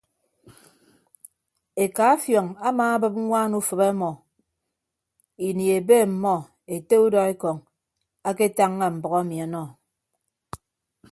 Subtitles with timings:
[1.83, 4.09] Eka afiọñ amaabịp ñwaan ufịp ọmọ
[5.47, 6.33] ini ebe ọmmọ
[6.73, 7.57] ete udọekọñ
[8.29, 9.61] aketañña mbʌk emi ọnọ.